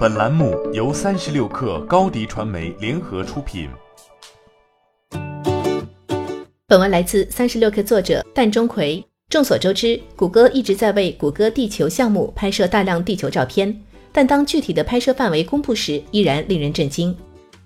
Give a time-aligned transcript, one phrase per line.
[0.00, 3.68] 本栏目由三十六氪高低传媒联合出品。
[6.66, 9.04] 本文来自三十六氪作者蛋钟馗。
[9.28, 13.78] 众所周知，谷歌一直在为谷歌地球项目拍摄大量地球照片，
[14.10, 17.14] 但当具体的拍摄范围公布时，依然令人震惊。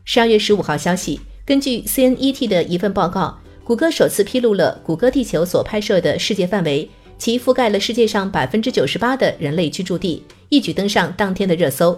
[0.04, 11.96] 十二月十五号消息，根据 CNET 的一份报告，谷歌首次披露了谷歌地球所拍摄的世界范围，其覆盖了世界上百分之九十八的人类居住地，一举登上当天的热搜。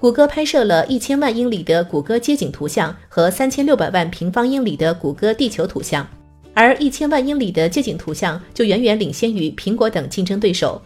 [0.00, 6.08] 谷歌拍摄了一千万英里的谷歌街景图像和三千六百万平方英里的谷歌地球图像，
[6.54, 10.80] 而一千万英里的街景图像就远远领先于苹果等竞争对手。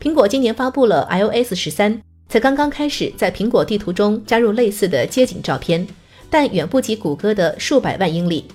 [0.00, 5.86] 苹果今年发布了 iOS 十三，才刚刚开始在苹果地图中加入类似的街景照片，
[6.28, 8.46] 但远不及谷歌的数百万英里。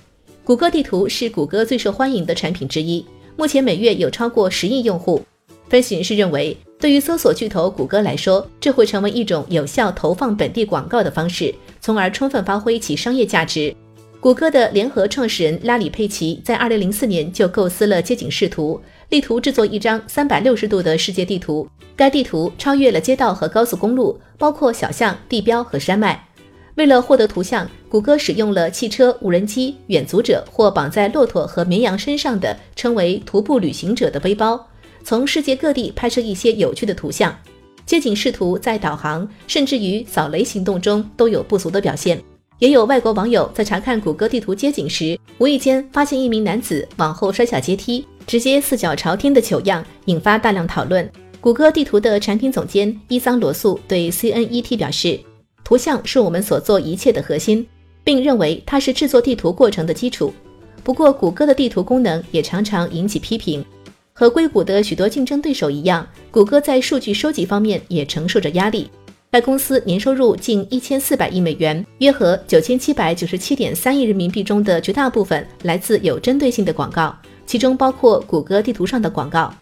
[0.44, 3.02] 谷歌地图是谷歌最受欢迎的产品之一，
[3.34, 5.22] 目前每月有超过十亿用户。
[5.70, 6.54] 分析人士认为。
[6.82, 13.72] 对于搜索巨头谷歌来说，这会成为一种有效投放本地广告的方式，从而充分发挥其商业价值。
[14.18, 18.80] 谷歌的联合创始人拉里·佩奇在2004年就构思了街景视图，
[19.10, 21.68] 力图制作一张360度的世界地图。
[21.94, 26.26] 该地图超越了街道和高速公路，包括小巷、地标和山脉。
[26.74, 34.66] 为了获得图像，谷歌使用了汽车、无人机、远足者或绑在骆驼和绵羊身上的称为“徒步旅行者”的背包。
[35.04, 37.36] 从世界各地拍摄一些有趣的图像，
[37.84, 42.22] 街景视图在导航甚至于扫雷行动中都有不俗的表现。
[42.58, 51.10] 也有外国网友在查看谷歌地图街景时，无意间发现一名男子往后摔下阶梯，直接四脚朝天的糗样，引发大量讨论。
[51.40, 55.18] 谷歌地图的产品总监伊桑罗素对 CNET 表示
[55.64, 57.66] ：“图像是我们所做一切的核心，
[58.04, 60.32] 并认为它是制作地图过程的基础。
[60.84, 63.64] 不过，谷歌的地图功能也常常引起批评。”
[64.12, 68.90] 和硅谷的许多竞争对手一样，谷歌在数据收集方面也承受着压力。
[69.30, 79.52] 该公司年收入近一千四百亿美元，约合九千七百九十七点三亿人民币中的绝大部分来自有针对性的广告，其中包括谷歌地图上的广告。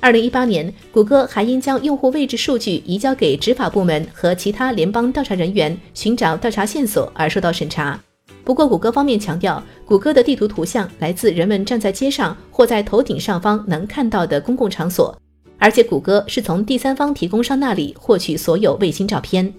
[0.00, 8.00] 二零一八年，谷歌还因将用户位置数据移交给执法部门和其他联邦调查人员寻找调查线索而受到审查。
[8.48, 15.14] 不过，谷歌方面强调，谷歌的地图图像来自人们站在街上或在头顶上方能看到的公共场所，
[15.58, 19.52] 而且谷歌是从第三方提供商那里获取所有卫星照片。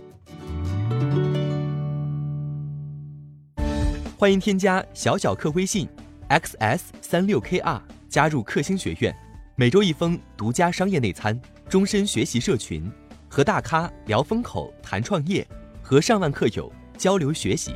[4.18, 5.88] 欢迎添加小小客微信
[6.30, 7.80] ，xs 三六 kr，
[8.10, 9.16] 加入克星学院，
[9.56, 11.40] 每周一封独家商业内参，
[11.70, 12.92] 终身学习社群，
[13.28, 15.48] 和大咖聊风口、谈创业，
[15.84, 17.76] 和上万课友交流学习。